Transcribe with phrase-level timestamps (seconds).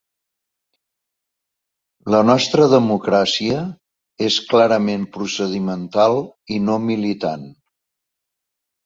[2.15, 3.59] La nostra democràcia
[4.29, 6.19] és clarament procedimental
[6.57, 7.45] i no militant.